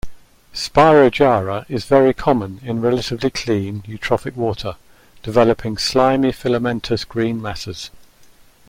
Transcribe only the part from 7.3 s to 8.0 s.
masses.